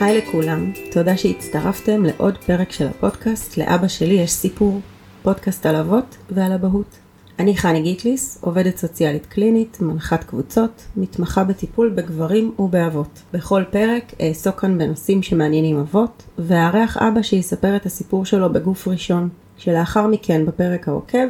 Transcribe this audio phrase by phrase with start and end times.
[0.00, 4.80] היי לכולם, תודה שהצטרפתם לעוד פרק של הפודקאסט לאבא שלי יש סיפור,
[5.22, 6.98] פודקאסט על אבות ועל אבהות.
[7.38, 13.22] אני חני גיטליס, עובדת סוציאלית קלינית, מנחת קבוצות, מתמחה בטיפול בגברים ובאבות.
[13.32, 19.28] בכל פרק אעסוק כאן בנושאים שמעניינים אבות, ואארח אבא שיספר את הסיפור שלו בגוף ראשון,
[19.56, 21.28] שלאחר מכן בפרק העוקב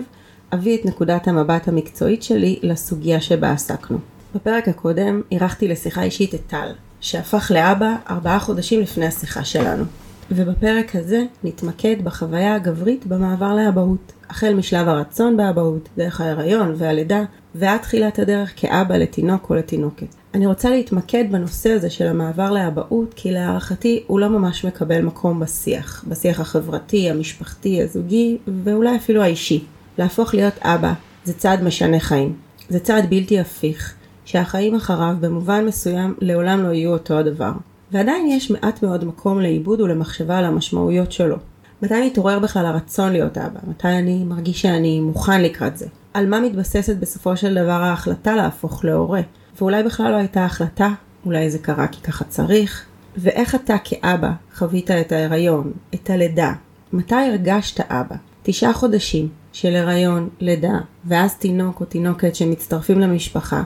[0.55, 3.98] אביא את נקודת המבט המקצועית שלי לסוגיה שבה עסקנו.
[4.34, 9.84] בפרק הקודם אירחתי לשיחה אישית את טל, שהפך לאבא ארבעה חודשים לפני השיחה שלנו.
[10.30, 17.22] ובפרק הזה נתמקד בחוויה הגברית במעבר לאבהות, החל משלב הרצון באבהות, דרך ההיריון והלידה,
[17.55, 20.06] ועד תחילת הדרך כאבא לתינוק או לתינוקת.
[20.34, 25.41] אני רוצה להתמקד בנושא הזה של המעבר לאבהות, כי להערכתי הוא לא ממש מקבל מקום
[25.41, 29.64] בשיח, בשיח החברתי, המשפחתי, הזוגי, ואולי אפילו האישי.
[29.98, 30.92] להפוך להיות אבא
[31.24, 32.36] זה צעד משנה חיים.
[32.69, 33.94] זה צעד בלתי הפיך,
[34.30, 37.53] שהחיים אחריו במובן מסוים לעולם לא יהיו אותו הדבר.
[37.92, 41.37] ועדיין יש מעט מאוד מקום לעיבוד ולמחשבה על המשמעויות שלו.
[41.83, 43.61] מתי מתעורר בכלל הרצון להיות אבא?
[43.69, 45.87] מתי אני מרגיש שאני מוכן לקראת זה?
[46.14, 49.20] על מה מתבססת בסופו של דבר ההחלטה להפוך להורה?
[49.59, 50.89] ואולי בכלל לא הייתה החלטה,
[51.27, 52.84] אולי זה קרה כי ככה צריך?
[53.17, 56.53] ואיך אתה כאבא חווית את ההיריון, את הלידה?
[56.92, 58.17] מתי הרגשת אבא?
[58.42, 63.62] תשעה חודשים של הריון, לידה, ואז תינוק או תינוקת שמצטרפים למשפחה,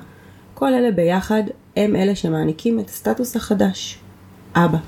[0.64, 1.42] כל אלה ביחד
[1.76, 3.98] הם אלה שמעניקים את הסטטוס החדש,
[4.54, 4.78] אבא.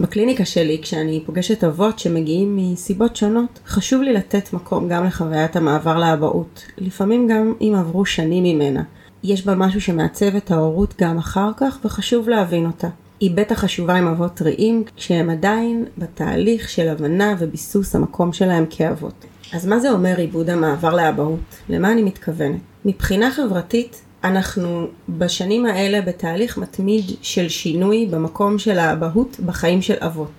[0.00, 5.98] בקליניקה שלי, כשאני פוגשת אבות שמגיעים מסיבות שונות, חשוב לי לתת מקום גם לחוויית המעבר
[5.98, 8.82] לאבהות, לפעמים גם אם עברו שנים ממנה.
[9.24, 12.88] יש בה משהו שמעצב את ההורות גם אחר כך, וחשוב להבין אותה.
[13.20, 19.24] היא בטח חשובה עם אבות טריים, כשהם עדיין בתהליך של הבנה וביסוס המקום שלהם כאבות.
[19.52, 21.56] אז מה זה אומר עיבוד המעבר לאבהות?
[21.68, 22.60] למה אני מתכוונת?
[22.84, 30.30] מבחינה חברתית, אנחנו בשנים האלה בתהליך מתמיד של שינוי במקום של האבהות בחיים של אבות,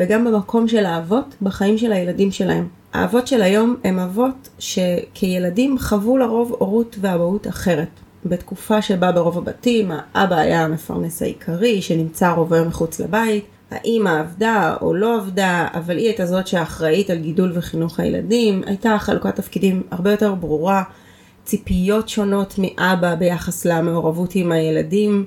[0.00, 2.68] וגם במקום של האבות בחיים של הילדים שלהם.
[2.92, 7.88] האבות של היום הם אבות שכילדים חוו לרוב הורות ואבהות אחרת.
[8.26, 14.76] בתקופה שבה ברוב הבתים האבא היה המפרנס העיקרי שנמצא רוב היום מחוץ לבית, האמא עבדה
[14.80, 19.82] או לא עבדה, אבל היא הייתה זאת שאחראית על גידול וחינוך הילדים, הייתה חלוקת תפקידים
[19.90, 20.82] הרבה יותר ברורה,
[21.44, 25.24] ציפיות שונות מאבא ביחס למעורבות עם הילדים,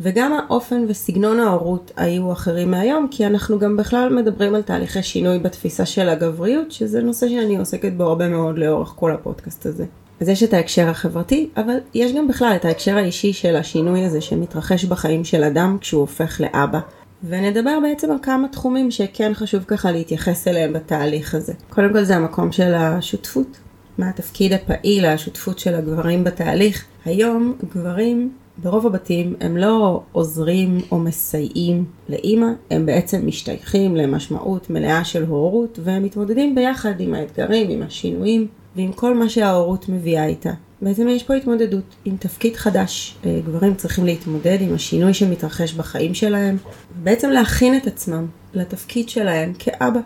[0.00, 5.38] וגם האופן וסגנון ההורות היו אחרים מהיום, כי אנחנו גם בכלל מדברים על תהליכי שינוי
[5.38, 9.84] בתפיסה של הגבריות, שזה נושא שאני עוסקת בו הרבה מאוד לאורך כל הפודקאסט הזה.
[10.20, 14.20] אז יש את ההקשר החברתי, אבל יש גם בכלל את ההקשר האישי של השינוי הזה
[14.20, 16.80] שמתרחש בחיים של אדם כשהוא הופך לאבא.
[17.24, 21.52] ונדבר בעצם על כמה תחומים שכן חשוב ככה להתייחס אליהם בתהליך הזה.
[21.68, 23.58] קודם כל זה המקום של השותפות.
[23.98, 26.84] מה התפקיד הפעיל, השותפות של הגברים בתהליך.
[27.04, 35.04] היום גברים ברוב הבתים הם לא עוזרים או מסייעים לאימא, הם בעצם משתייכים למשמעות מלאה
[35.04, 38.46] של הורות והם מתמודדים ביחד עם האתגרים, עם השינויים
[38.76, 40.52] ועם כל מה שההורות מביאה איתה.
[40.82, 43.16] בעצם יש פה התמודדות עם תפקיד חדש.
[43.26, 46.56] אה, גברים צריכים להתמודד עם השינוי שמתרחש בחיים שלהם,
[47.02, 50.00] בעצם להכין את עצמם לתפקיד שלהם כאבא.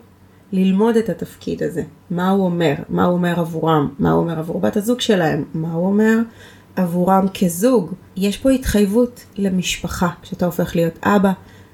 [0.52, 4.60] ללמוד את התפקיד הזה, מה הוא אומר, מה הוא אומר עבורם, מה הוא אומר עבור
[4.60, 6.18] בת הזוג שלהם, מה הוא אומר
[6.76, 7.92] עבורם כזוג.
[8.16, 10.08] יש פה התחייבות למשפחה.
[10.22, 11.32] כשאתה הופך להיות אבא,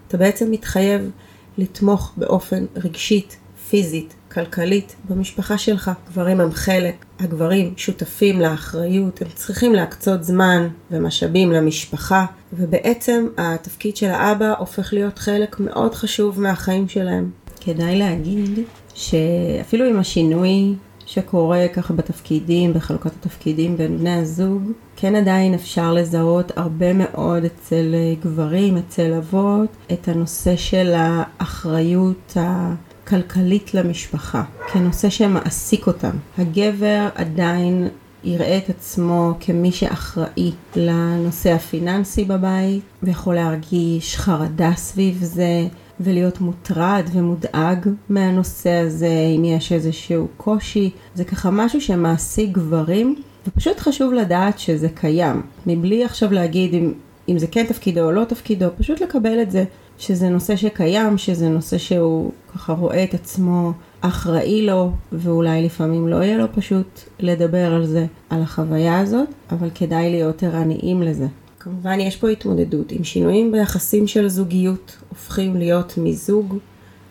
[0.08, 1.10] אתה בעצם מתחייב
[1.58, 3.36] לתמוך באופן רגשית,
[3.70, 5.90] פיזית, כלכלית במשפחה שלך.
[6.08, 14.06] גברים הם חלק, הגברים שותפים לאחריות, הם צריכים להקצות זמן ומשאבים למשפחה, ובעצם התפקיד של
[14.10, 17.30] האבא הופך להיות חלק מאוד חשוב מהחיים שלהם.
[17.66, 18.58] כדאי להגיד
[18.94, 20.74] שאפילו עם השינוי
[21.06, 24.62] שקורה ככה בתפקידים, בחלוקת התפקידים בין בני הזוג,
[24.96, 33.74] כן עדיין אפשר לזהות הרבה מאוד אצל גברים, אצל אבות, את הנושא של האחריות הכלכלית
[33.74, 36.16] למשפחה, כנושא שמעסיק אותם.
[36.38, 37.88] הגבר עדיין
[38.24, 45.66] יראה את עצמו כמי שאחראי לנושא הפיננסי בבית, ויכול להרגיש חרדה סביב זה.
[46.00, 50.90] ולהיות מוטרד ומודאג מהנושא הזה, אם יש איזשהו קושי.
[51.14, 53.16] זה ככה משהו שמעסיק גברים,
[53.48, 55.42] ופשוט חשוב לדעת שזה קיים.
[55.66, 56.92] מבלי עכשיו להגיד אם,
[57.28, 59.64] אם זה כן תפקידו או לא תפקידו, פשוט לקבל את זה,
[59.98, 66.16] שזה נושא שקיים, שזה נושא שהוא ככה רואה את עצמו אחראי לו, ואולי לפעמים לא
[66.16, 71.26] יהיה לו פשוט לדבר על זה, על החוויה הזאת, אבל כדאי להיות ערניים לזה.
[71.66, 76.58] כמובן יש פה התמודדות עם שינויים ביחסים של זוגיות, הופכים להיות מזוג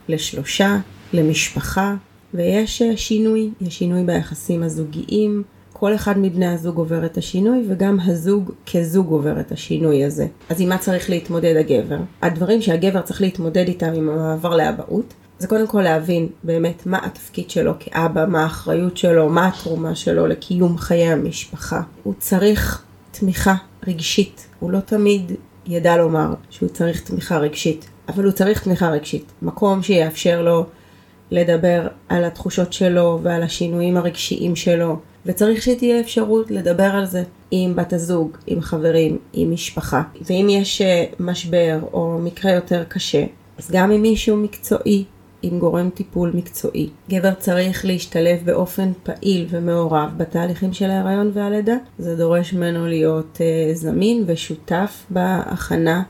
[0.09, 0.77] לשלושה,
[1.13, 1.95] למשפחה,
[2.33, 5.43] ויש אה, שינוי, יש שינוי ביחסים הזוגיים,
[5.73, 10.27] כל אחד מבני הזוג עובר את השינוי וגם הזוג כזוג עובר את השינוי הזה.
[10.49, 11.99] אז עם מה צריך להתמודד הגבר?
[12.21, 17.49] הדברים שהגבר צריך להתמודד איתם עם המעבר לאבהות זה קודם כל להבין באמת מה התפקיד
[17.49, 21.81] שלו כאבא, מה האחריות שלו, מה התרומה שלו לקיום חיי המשפחה.
[22.03, 22.81] הוא צריך
[23.11, 23.55] תמיכה
[23.87, 25.31] רגשית, הוא לא תמיד
[25.67, 29.31] ידע לומר שהוא צריך תמיכה רגשית, אבל הוא צריך תמיכה רגשית.
[29.41, 30.65] מקום שיאפשר לו
[31.31, 37.75] לדבר על התחושות שלו ועל השינויים הרגשיים שלו, וצריך שתהיה אפשרות לדבר על זה עם
[37.75, 40.03] בת הזוג, עם חברים, עם משפחה.
[40.21, 43.23] ואם יש אה, משבר או מקרה יותר קשה,
[43.57, 45.03] אז גם עם מישהו מקצועי,
[45.51, 46.89] עם גורם טיפול מקצועי.
[47.09, 51.75] גבר צריך להשתלב באופן פעיל ומעורב בתהליכים של ההיריון והלידה.
[51.99, 56.03] זה דורש ממנו להיות uh, זמין ושותף בהכנה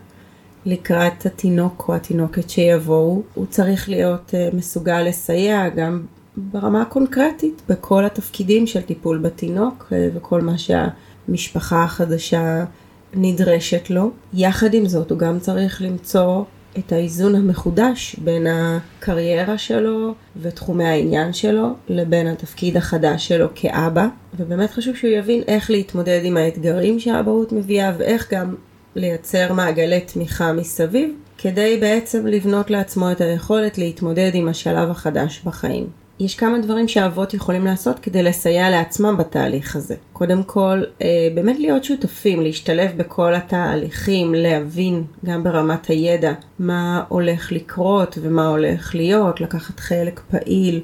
[0.65, 3.21] לקראת התינוק או התינוקת שיבואו.
[3.33, 6.01] הוא צריך להיות uh, מסוגל לסייע גם
[6.37, 12.65] ברמה הקונקרטית בכל התפקידים של טיפול בתינוק uh, וכל מה שהמשפחה החדשה
[13.13, 14.11] נדרשת לו.
[14.33, 16.43] יחד עם זאת הוא גם צריך למצוא
[16.79, 24.07] את האיזון המחודש בין הקריירה שלו ותחומי העניין שלו לבין התפקיד החדש שלו כאבא
[24.37, 28.55] ובאמת חשוב שהוא יבין איך להתמודד עם האתגרים שהאבהות מביאה ואיך גם
[28.95, 36.04] לייצר מעגלי תמיכה מסביב כדי בעצם לבנות לעצמו את היכולת להתמודד עם השלב החדש בחיים.
[36.19, 39.95] יש כמה דברים שאבות יכולים לעשות כדי לסייע לעצמם בתהליך הזה.
[40.13, 47.51] קודם כל, אה, באמת להיות שותפים, להשתלב בכל התהליכים, להבין גם ברמת הידע מה הולך
[47.51, 50.81] לקרות ומה הולך להיות, לקחת חלק פעיל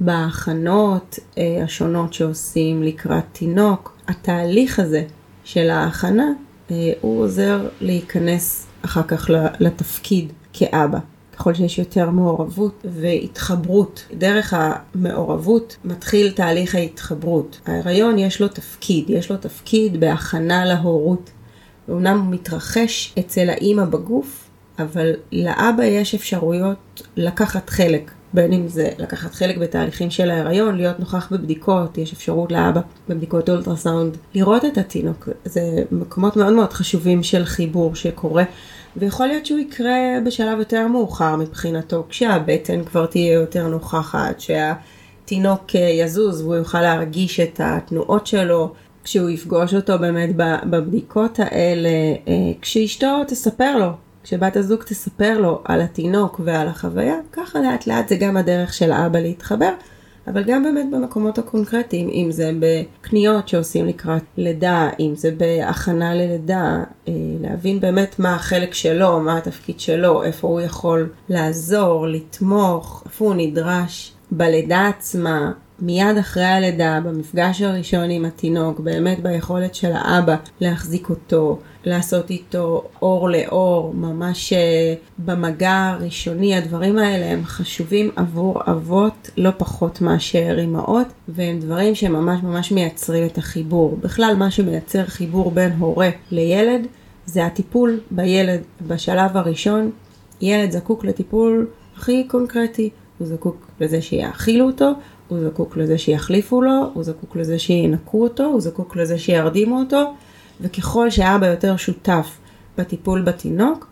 [0.00, 3.96] בהכנות אה, השונות שעושים לקראת תינוק.
[4.08, 5.04] התהליך הזה
[5.44, 6.28] של ההכנה,
[6.70, 9.30] אה, הוא עוזר להיכנס אחר כך
[9.60, 10.98] לתפקיד כאבא.
[11.40, 14.06] ככל שיש יותר מעורבות והתחברות.
[14.14, 17.60] דרך המעורבות מתחיל תהליך ההתחברות.
[17.66, 21.30] ההיריון יש לו תפקיד, יש לו תפקיד בהכנה להורות.
[21.90, 28.10] אמנם הוא מתרחש אצל האימא בגוף, אבל לאבא יש אפשרויות לקחת חלק.
[28.34, 33.48] בין אם זה לקחת חלק בתהליכים של ההיריון, להיות נוכח בבדיקות, יש אפשרות לאבא בבדיקות
[33.48, 35.28] אולטרסאונד, לראות את התינוק.
[35.44, 38.44] זה מקומות מאוד מאוד חשובים של חיבור שקורה
[38.96, 45.80] ויכול להיות שהוא יקרה בשלב יותר מאוחר מבחינתו, כשהבטן כבר תהיה יותר נוכחת, שהתינוק אה,
[45.80, 48.72] יזוז והוא יוכל להרגיש את התנועות שלו,
[49.04, 50.30] כשהוא יפגוש אותו באמת
[50.70, 51.88] בבדיקות האלה,
[52.28, 53.90] אה, כשאשתו תספר לו,
[54.22, 58.92] כשבת הזוג תספר לו על התינוק ועל החוויה, ככה לאט לאט זה גם הדרך של
[58.92, 59.70] האבא להתחבר.
[60.26, 66.82] אבל גם באמת במקומות הקונקרטיים, אם זה בקניות שעושים לקראת לידה, אם זה בהכנה ללידה,
[67.08, 73.24] אה, להבין באמת מה החלק שלו, מה התפקיד שלו, איפה הוא יכול לעזור, לתמוך, איפה
[73.24, 80.36] הוא נדרש בלידה עצמה, מיד אחרי הלידה, במפגש הראשון עם התינוק, באמת ביכולת של האבא
[80.60, 88.62] להחזיק אותו, לעשות איתו אור לאור, ממש אה, במגע הראשוני, הדברים האלה הם חשובים עבור
[88.66, 93.98] אבות לא פחות מאשר אימהות, והם דברים שממש ממש מייצרים את החיבור.
[94.02, 96.86] בכלל, מה שמייצר חיבור בין הורה לילד,
[97.26, 99.90] זה הטיפול בילד בשלב הראשון.
[100.40, 101.66] ילד זקוק לטיפול
[101.96, 104.92] הכי קונקרטי, הוא זקוק לזה שיאכילו אותו,
[105.30, 110.14] הוא זקוק לזה שיחליפו לו, הוא זקוק לזה שינקו אותו, הוא זקוק לזה שירדימו אותו,
[110.60, 112.38] וככל שאבא יותר שותף
[112.78, 113.86] בטיפול בתינוק,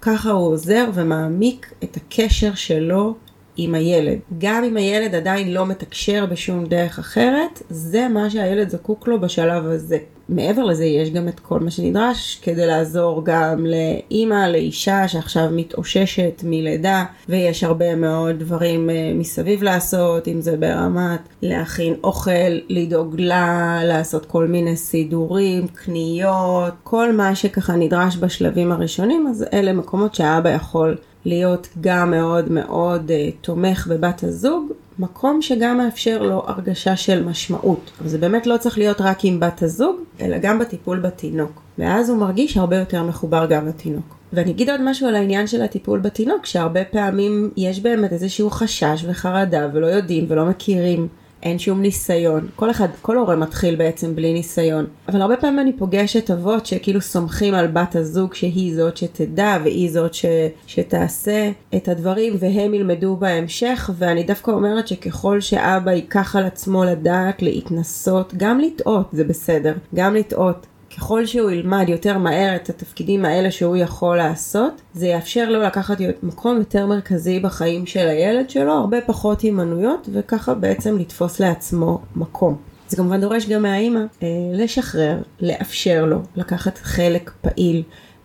[0.00, 3.14] ככה הוא עוזר ומעמיק את הקשר שלו
[3.56, 4.18] עם הילד.
[4.38, 9.66] גם אם הילד עדיין לא מתקשר בשום דרך אחרת, זה מה שהילד זקוק לו בשלב
[9.66, 9.98] הזה.
[10.28, 16.42] מעבר לזה יש גם את כל מה שנדרש כדי לעזור גם לאימא, לאישה שעכשיו מתאוששת
[16.44, 22.30] מלידה ויש הרבה מאוד דברים אה, מסביב לעשות, אם זה ברמת להכין אוכל,
[22.68, 29.72] לדאוג לה, לעשות כל מיני סידורים, קניות, כל מה שככה נדרש בשלבים הראשונים, אז אלה
[29.72, 36.42] מקומות שהאבא יכול להיות גם מאוד מאוד uh, תומך בבת הזוג, מקום שגם מאפשר לו
[36.46, 37.90] הרגשה של משמעות.
[38.00, 41.62] אבל זה באמת לא צריך להיות רק עם בת הזוג, אלא גם בטיפול בתינוק.
[41.78, 44.16] ואז הוא מרגיש הרבה יותר מחובר גם לתינוק.
[44.32, 49.04] ואני אגיד עוד משהו על העניין של הטיפול בתינוק, שהרבה פעמים יש באמת איזשהו חשש
[49.08, 51.08] וחרדה ולא יודעים ולא מכירים
[51.44, 52.48] אין שום ניסיון.
[52.56, 54.86] כל אחד, כל הורה מתחיל בעצם בלי ניסיון.
[55.08, 59.90] אבל הרבה פעמים אני פוגשת אבות שכאילו סומכים על בת הזוג שהיא זאת שתדע והיא
[59.90, 60.24] זאת ש,
[60.66, 67.42] שתעשה את הדברים והם ילמדו בהמשך ואני דווקא אומרת שככל שאבא ייקח על עצמו לדעת
[67.42, 70.66] להתנסות, גם לטעות זה בסדר, גם לטעות.
[70.96, 75.96] ככל שהוא ילמד יותר מהר את התפקידים האלה שהוא יכול לעשות, זה יאפשר לו לקחת
[76.22, 82.56] מקום יותר מרכזי בחיים של הילד שלו, הרבה פחות הימנויות, וככה בעצם לתפוס לעצמו מקום.
[82.88, 87.82] זה כמובן דורש גם מהאימא אה, לשחרר, לאפשר לו לקחת חלק פעיל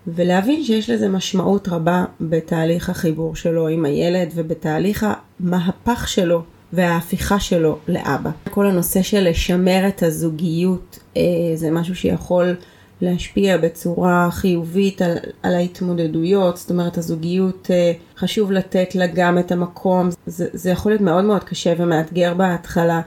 [0.08, 5.08] ולהבין שיש לזה משמעות רבה בתהליך החיבור שלו עם הילד ובתהליך
[5.40, 8.30] המהפך שלו וההפיכה שלו לאבא.
[8.50, 11.22] כל הנושא של לשמר את הזוגיות אה,
[11.56, 12.56] זה משהו שיכול
[13.02, 19.52] להשפיע בצורה חיובית על, על ההתמודדויות, זאת אומרת הזוגיות אה, חשוב לתת לה גם את
[19.52, 23.02] המקום, זה, זה יכול להיות מאוד מאוד קשה ומאתגר בהתחלה,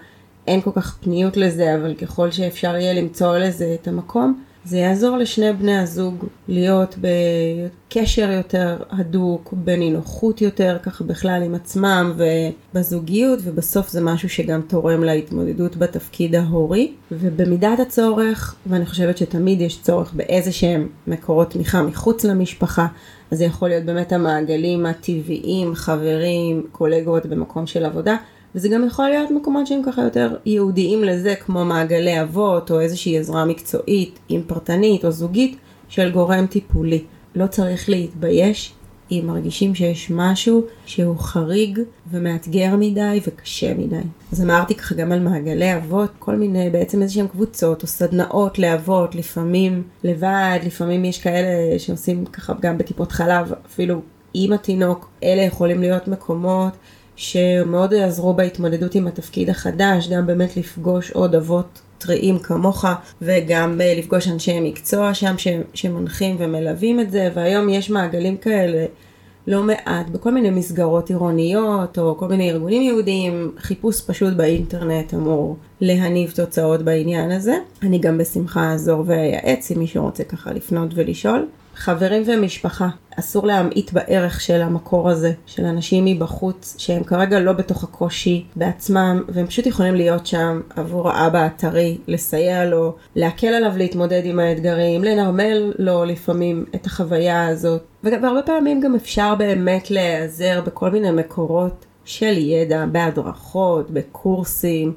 [0.47, 5.17] אין כל כך פניות לזה, אבל ככל שאפשר יהיה למצוא לזה את המקום, זה יעזור
[5.17, 13.89] לשני בני הזוג להיות בקשר יותר הדוק, בנינוחות יותר, ככה בכלל עם עצמם ובזוגיות, ובסוף
[13.89, 16.93] זה משהו שגם תורם להתמודדות בתפקיד ההורי.
[17.13, 22.87] ובמידת הצורך, ואני חושבת שתמיד יש צורך באיזה שהם מקורות תמיכה מחוץ למשפחה,
[23.31, 28.17] אז זה יכול להיות באמת המעגלים הטבעיים, חברים, קולגות במקום של עבודה.
[28.55, 33.19] וזה גם יכול להיות מקומות שהם ככה יותר ייעודיים לזה, כמו מעגלי אבות, או איזושהי
[33.19, 35.57] עזרה מקצועית, אם פרטנית או זוגית,
[35.89, 37.05] של גורם טיפולי.
[37.35, 38.73] לא צריך להתבייש
[39.13, 41.81] אם מרגישים שיש משהו שהוא חריג
[42.11, 43.97] ומאתגר מדי וקשה מדי.
[44.33, 48.59] אז אמרתי ככה גם על מעגלי אבות, כל מיני בעצם איזה שהם קבוצות או סדנאות
[48.59, 54.01] לאבות, לפעמים לבד, לפעמים יש כאלה שעושים ככה גם בטיפות חלב, אפילו
[54.35, 56.73] עם התינוק, אלה יכולים להיות מקומות
[57.17, 62.85] שמאוד יעזרו בהתמודדות עם התפקיד החדש, גם באמת לפגוש עוד אבות טריים כמוך,
[63.23, 65.35] וגם אה, לפגוש אנשי מקצוע שם
[65.75, 68.87] שמנחים ומלווים את זה, והיום יש מעגלים כאלה
[69.47, 75.57] לא מעט בכל מיני מסגרות עירוניות, או כל מיני ארגונים יהודיים, חיפוש פשוט באינטרנט אמור
[75.81, 77.59] להניב תוצאות בעניין הזה.
[77.83, 81.47] אני גם בשמחה אעזור ואייעץ אם מישהו רוצה ככה לפנות ולשאול.
[81.75, 82.89] חברים ומשפחה,
[83.19, 89.23] אסור להמעיט בערך של המקור הזה, של אנשים מבחוץ, שהם כרגע לא בתוך הקושי בעצמם,
[89.29, 95.05] והם פשוט יכולים להיות שם עבור האבא הטרי, לסייע לו, להקל עליו להתמודד עם האתגרים,
[95.05, 97.83] לנרמל לו לפעמים את החוויה הזאת.
[98.05, 104.95] והרבה פעמים גם אפשר באמת להיעזר בכל מיני מקורות של ידע, בהדרכות, בקורסים.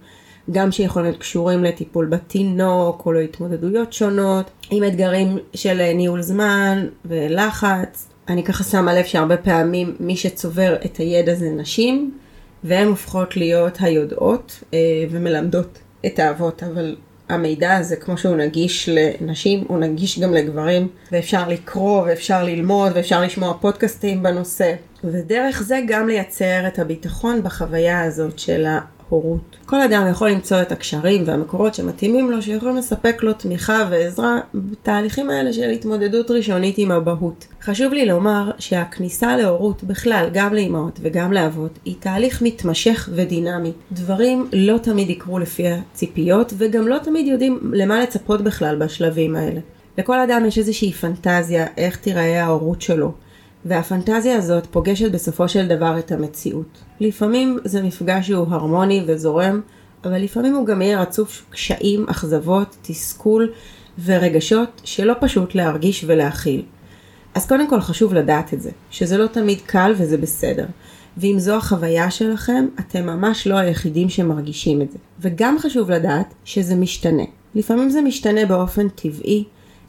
[0.51, 8.07] גם שיכולים להיות קשורים לטיפול בתינוק או להתמודדויות שונות, עם אתגרים של ניהול זמן ולחץ.
[8.27, 12.11] אני ככה שמה לב שהרבה פעמים מי שצובר את הידע זה נשים,
[12.63, 14.79] והן הופכות להיות היודעות אה,
[15.11, 16.95] ומלמדות את האבות, אבל
[17.29, 23.21] המידע הזה, כמו שהוא נגיש לנשים, הוא נגיש גם לגברים, ואפשר לקרוא, ואפשר ללמוד, ואפשר
[23.21, 24.73] לשמוע פודקאסטים בנושא.
[25.03, 28.65] ודרך זה גם לייצר את הביטחון בחוויה הזאת של
[29.09, 29.57] הורות.
[29.65, 35.29] כל אדם יכול למצוא את הקשרים והמקורות שמתאימים לו, שיכולים לספק לו תמיכה ועזרה בתהליכים
[35.29, 37.47] האלה של התמודדות ראשונית עם אבהות.
[37.61, 43.71] חשוב לי לומר שהכניסה להורות בכלל, גם לאמהות וגם לאבות, היא תהליך מתמשך ודינמי.
[43.91, 49.59] דברים לא תמיד יקרו לפי הציפיות, וגם לא תמיד יודעים למה לצפות בכלל בשלבים האלה.
[49.97, 53.11] לכל אדם יש איזושהי פנטזיה איך תיראה ההורות שלו.
[53.65, 56.77] והפנטזיה הזאת פוגשת בסופו של דבר את המציאות.
[56.99, 59.61] לפעמים זה מפגש שהוא הרמוני וזורם,
[60.03, 63.51] אבל לפעמים הוא גם יהיה רצוף קשיים, אכזבות, תסכול
[64.05, 66.61] ורגשות שלא פשוט להרגיש ולהכיל.
[67.35, 70.65] אז קודם כל חשוב לדעת את זה, שזה לא תמיד קל וזה בסדר.
[71.17, 74.97] ואם זו החוויה שלכם, אתם ממש לא היחידים שמרגישים את זה.
[75.19, 77.23] וגם חשוב לדעת שזה משתנה.
[77.55, 79.43] לפעמים זה משתנה באופן טבעי,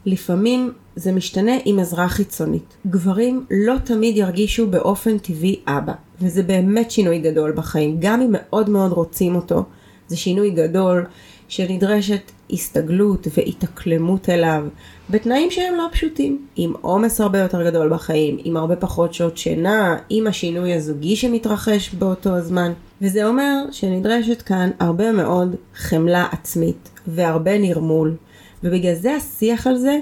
[0.05, 2.77] לפעמים זה משתנה עם עזרה חיצונית.
[2.87, 8.69] גברים לא תמיד ירגישו באופן טבעי אבא, וזה באמת שינוי גדול בחיים, גם אם מאוד
[8.69, 9.63] מאוד רוצים אותו,
[10.07, 11.05] זה שינוי גדול
[11.47, 14.67] שנדרשת הסתגלות והתאקלמות אליו,
[15.09, 19.97] בתנאים שהם לא פשוטים, עם עומס הרבה יותר גדול בחיים, עם הרבה פחות שעות שינה,
[20.09, 27.57] עם השינוי הזוגי שמתרחש באותו הזמן, וזה אומר שנדרשת כאן הרבה מאוד חמלה עצמית והרבה
[27.57, 28.15] נרמול,
[28.63, 29.99] ובגלל זה השיח על זה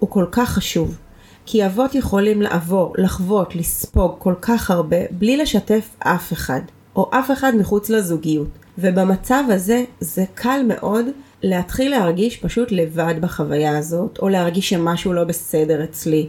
[0.00, 0.98] הוא כל כך חשוב.
[1.46, 6.60] כי אבות יכולים לעבור, לחוות, לספוג כל כך הרבה בלי לשתף אף אחד,
[6.96, 8.48] או אף אחד מחוץ לזוגיות.
[8.78, 11.06] ובמצב הזה זה קל מאוד
[11.42, 16.28] להתחיל להרגיש פשוט לבד בחוויה הזאת, או להרגיש שמשהו לא בסדר אצלי.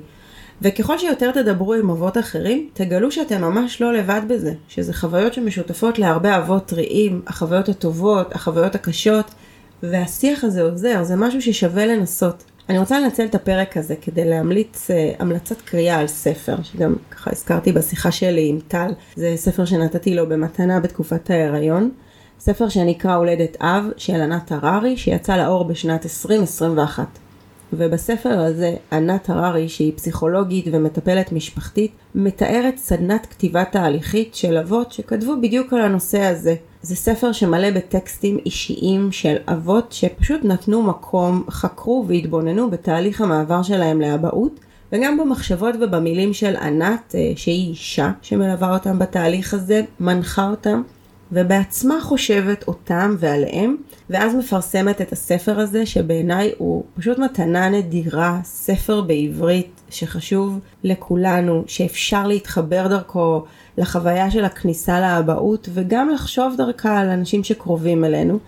[0.62, 6.00] וככל שיותר תדברו עם אבות אחרים, תגלו שאתם ממש לא לבד בזה, שזה חוויות שמשותפות
[6.00, 9.32] להרבה אבות טריים, החוויות הטובות, החוויות הקשות,
[9.84, 12.44] והשיח הזה עוזר, זה משהו ששווה לנסות.
[12.70, 17.32] אני רוצה לנצל את הפרק הזה כדי להמליץ uh, המלצת קריאה על ספר, שגם ככה
[17.34, 21.92] הזכרתי בשיחה שלי עם טל, זה ספר שנתתי לו במתנה בתקופת ההיריון.
[22.40, 27.08] ספר שנקרא הולדת אב של ענת הררי, שיצא לאור בשנת 2021.
[27.74, 35.42] ובספר הזה ענת הררי, שהיא פסיכולוגית ומטפלת משפחתית, מתארת סדנת כתיבה תהליכית של אבות שכתבו
[35.42, 42.06] בדיוק על הנושא הזה, זה ספר שמלא בטקסטים אישיים של אבות שפשוט נתנו מקום, חקרו
[42.08, 44.60] והתבוננו בתהליך המעבר שלהם לאבהות,
[44.92, 50.82] וגם במחשבות ובמילים של ענת, אה, שהיא אישה שמלווה אותם בתהליך הזה, מנחה אותם,
[51.32, 53.76] ובעצמה חושבת אותם ועליהם,
[54.10, 62.28] ואז מפרסמת את הספר הזה, שבעיניי הוא פשוט מתנה נדירה, ספר בעברית שחשוב לכולנו, שאפשר
[62.28, 63.44] להתחבר דרכו
[63.78, 68.40] לחוויה של הכניסה לאבהות, וגם לחשוב דרכה על אנשים שקרובים אלינו.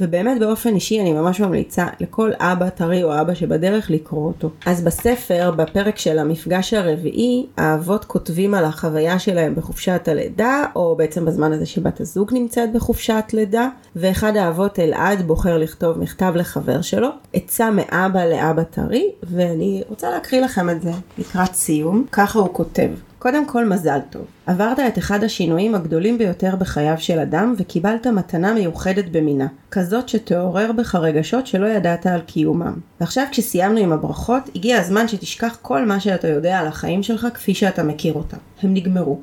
[0.00, 4.50] ובאמת באופן אישי אני ממש ממליצה לכל אבא טרי או אבא שבדרך לקרוא אותו.
[4.66, 11.24] אז בספר, בפרק של המפגש הרביעי, האבות כותבים על החוויה שלהם בחופשת הלידה, או בעצם
[11.24, 17.08] בזמן הזה שבת הזוג נמצאת בחופשת לידה, ואחד האבות אלעד בוחר לכתוב מכתב לחבר שלו,
[17.32, 22.90] עצה מאבא לאבא טרי, ואני רוצה להקריא לכם את זה לקראת סיום, ככה הוא כותב.
[23.24, 24.22] קודם כל מזל טוב.
[24.46, 29.46] עברת את אחד השינויים הגדולים ביותר בחייו של אדם וקיבלת מתנה מיוחדת במינה.
[29.70, 32.74] כזאת שתעורר בך רגשות שלא ידעת על קיומם.
[33.00, 37.54] ועכשיו כשסיימנו עם הברכות, הגיע הזמן שתשכח כל מה שאתה יודע על החיים שלך כפי
[37.54, 38.36] שאתה מכיר אותם.
[38.62, 39.20] הם נגמרו.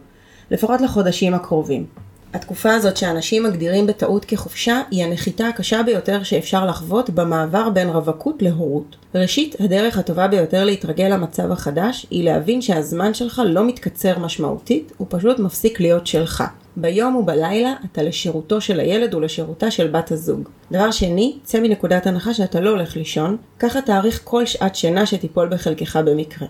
[0.52, 1.86] לפחות לחודשים הקרובים.
[2.34, 8.42] התקופה הזאת שאנשים מגדירים בטעות כחופשה היא הנחיתה הקשה ביותר שאפשר לחוות במעבר בין רווקות
[8.42, 8.96] להורות.
[9.16, 15.08] ראשית, הדרך הטובה ביותר להתרגל למצב החדש היא להבין שהזמן שלך לא מתקצר משמעותית, הוא
[15.10, 16.44] פשוט מפסיק להיות שלך.
[16.78, 20.50] ביום ובלילה אתה לשירותו של הילד ולשירותה של בת הזוג.
[20.72, 25.48] דבר שני, צא מנקודת הנחה שאתה לא הולך לישון, ככה תאריך כל שעת שינה שתיפול
[25.48, 26.48] בחלקך במקרה.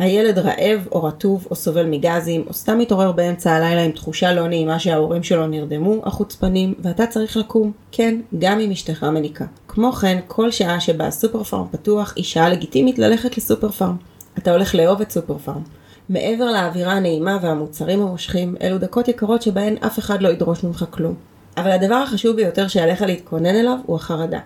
[0.00, 4.48] הילד רעב או רטוב או סובל מגזים או סתם מתעורר באמצע הלילה עם תחושה לא
[4.48, 7.72] נעימה שההורים שלו נרדמו, החוצפנים, ואתה צריך לקום.
[7.92, 9.44] כן, גם אם אשתך מניקה.
[9.68, 13.96] כמו כן, כל שעה שבה הסופר פארם פתוח היא שעה לגיטימית ללכת לסופר פארם.
[14.38, 15.62] אתה הולך לאהוב את סופר פארם.
[16.08, 21.14] מעבר לאווירה הנעימה והמוצרים המושכים, אלו דקות יקרות שבהן אף אחד לא ידרוש ממך כלום.
[21.56, 24.40] אבל הדבר החשוב ביותר שעליך להתכונן אליו הוא החרדה.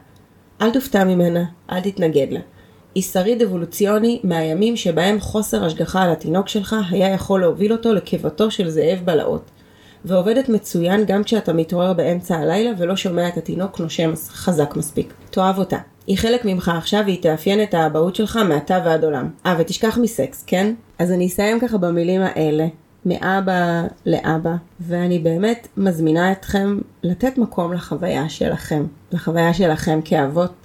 [0.63, 2.41] אל תופתע ממנה, אל תתנגד לה.
[2.95, 8.51] היא שריד אבולוציוני מהימים שבהם חוסר השגחה על התינוק שלך היה יכול להוביל אותו לקיבתו
[8.51, 9.51] של זאב בלעות.
[10.05, 15.15] ועובדת מצוין גם כשאתה מתעורר באמצע הלילה ולא שומע את התינוק נושם חזק מספיק.
[15.31, 15.79] תאהב אותה.
[16.07, 19.29] היא חלק ממך עכשיו והיא תאפיין את האבהות שלך מעתה ועד עולם.
[19.47, 20.75] אה, ותשכח מסקס, כן?
[20.99, 22.67] אז אני אסיים ככה במילים האלה.
[23.07, 30.64] מאבא לאבא, ואני באמת מזמינה אתכם לתת מקום לחוויה שלכם, לחוויה שלכם כאבות,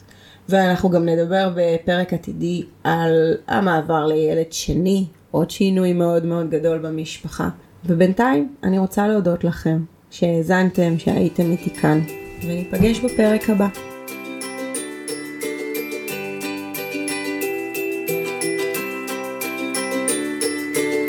[0.49, 7.49] ואנחנו גם נדבר בפרק עתידי על המעבר לילד שני, עוד שינוי מאוד מאוד גדול במשפחה.
[7.85, 11.99] ובינתיים אני רוצה להודות לכם שהאזנתם, שהייתם איתי כאן,
[12.43, 13.98] וניפגש בפרק הבא.